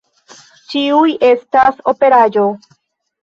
Ĉiuj 0.71 1.11
estas 1.27 1.77
operaĵo. 1.93 2.47